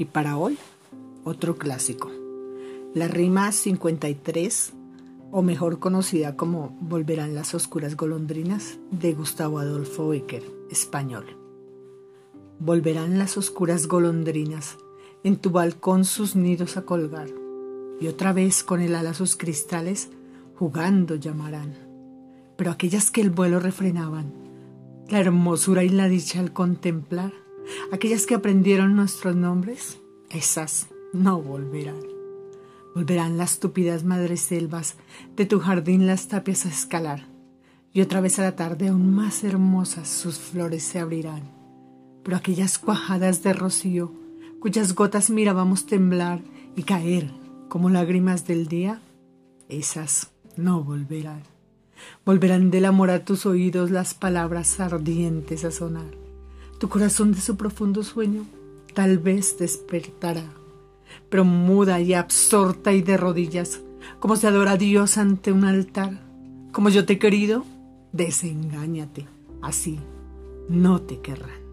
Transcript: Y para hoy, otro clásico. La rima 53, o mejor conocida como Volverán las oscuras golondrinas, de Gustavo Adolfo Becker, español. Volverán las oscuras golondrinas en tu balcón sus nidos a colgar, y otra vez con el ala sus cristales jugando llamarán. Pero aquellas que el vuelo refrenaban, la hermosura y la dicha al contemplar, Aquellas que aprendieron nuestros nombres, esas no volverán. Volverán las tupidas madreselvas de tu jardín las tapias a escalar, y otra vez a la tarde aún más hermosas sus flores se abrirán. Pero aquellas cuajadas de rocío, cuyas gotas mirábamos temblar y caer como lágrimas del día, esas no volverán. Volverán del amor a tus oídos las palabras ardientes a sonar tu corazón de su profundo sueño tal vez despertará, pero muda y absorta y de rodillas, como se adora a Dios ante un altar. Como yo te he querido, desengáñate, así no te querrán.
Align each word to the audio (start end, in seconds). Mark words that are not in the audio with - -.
Y 0.00 0.06
para 0.06 0.38
hoy, 0.38 0.56
otro 1.24 1.56
clásico. 1.56 2.10
La 2.94 3.06
rima 3.06 3.52
53, 3.52 4.72
o 5.30 5.42
mejor 5.42 5.78
conocida 5.78 6.36
como 6.36 6.74
Volverán 6.80 7.34
las 7.34 7.54
oscuras 7.54 7.98
golondrinas, 7.98 8.78
de 8.90 9.12
Gustavo 9.12 9.58
Adolfo 9.58 10.08
Becker, 10.08 10.42
español. 10.70 11.26
Volverán 12.60 13.18
las 13.18 13.36
oscuras 13.36 13.88
golondrinas 13.88 14.78
en 15.22 15.36
tu 15.36 15.50
balcón 15.50 16.06
sus 16.06 16.34
nidos 16.34 16.78
a 16.78 16.86
colgar, 16.86 17.28
y 18.00 18.06
otra 18.06 18.32
vez 18.32 18.64
con 18.64 18.80
el 18.80 18.94
ala 18.94 19.12
sus 19.12 19.36
cristales 19.36 20.08
jugando 20.54 21.16
llamarán. 21.16 21.74
Pero 22.56 22.70
aquellas 22.70 23.10
que 23.10 23.20
el 23.20 23.28
vuelo 23.28 23.60
refrenaban, 23.60 24.32
la 25.10 25.20
hermosura 25.20 25.84
y 25.84 25.90
la 25.90 26.08
dicha 26.08 26.40
al 26.40 26.54
contemplar, 26.54 27.34
Aquellas 27.92 28.26
que 28.26 28.34
aprendieron 28.34 28.96
nuestros 28.96 29.36
nombres, 29.36 29.98
esas 30.30 30.88
no 31.12 31.40
volverán. 31.40 32.00
Volverán 32.94 33.36
las 33.36 33.58
tupidas 33.58 34.04
madreselvas 34.04 34.96
de 35.36 35.46
tu 35.46 35.60
jardín 35.60 36.06
las 36.06 36.28
tapias 36.28 36.66
a 36.66 36.68
escalar, 36.68 37.26
y 37.92 38.00
otra 38.00 38.20
vez 38.20 38.38
a 38.38 38.42
la 38.42 38.56
tarde 38.56 38.88
aún 38.88 39.12
más 39.14 39.44
hermosas 39.44 40.08
sus 40.08 40.38
flores 40.38 40.82
se 40.82 40.98
abrirán. 40.98 41.42
Pero 42.22 42.36
aquellas 42.36 42.78
cuajadas 42.78 43.42
de 43.42 43.52
rocío, 43.52 44.12
cuyas 44.60 44.94
gotas 44.94 45.30
mirábamos 45.30 45.86
temblar 45.86 46.40
y 46.76 46.82
caer 46.82 47.30
como 47.68 47.90
lágrimas 47.90 48.46
del 48.46 48.68
día, 48.68 49.00
esas 49.68 50.30
no 50.56 50.82
volverán. 50.82 51.42
Volverán 52.24 52.70
del 52.70 52.84
amor 52.84 53.10
a 53.10 53.24
tus 53.24 53.46
oídos 53.46 53.90
las 53.90 54.14
palabras 54.14 54.80
ardientes 54.80 55.64
a 55.64 55.70
sonar 55.70 56.19
tu 56.80 56.88
corazón 56.88 57.32
de 57.32 57.40
su 57.42 57.56
profundo 57.56 58.02
sueño 58.02 58.46
tal 58.94 59.18
vez 59.18 59.58
despertará, 59.58 60.50
pero 61.28 61.44
muda 61.44 62.00
y 62.00 62.14
absorta 62.14 62.94
y 62.94 63.02
de 63.02 63.18
rodillas, 63.18 63.82
como 64.18 64.34
se 64.34 64.46
adora 64.46 64.72
a 64.72 64.76
Dios 64.78 65.18
ante 65.18 65.52
un 65.52 65.64
altar. 65.64 66.18
Como 66.72 66.88
yo 66.88 67.04
te 67.04 67.14
he 67.14 67.18
querido, 67.18 67.66
desengáñate, 68.12 69.26
así 69.60 70.00
no 70.70 71.02
te 71.02 71.20
querrán. 71.20 71.69